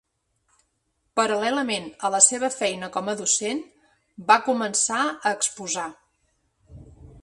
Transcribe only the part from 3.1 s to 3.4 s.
a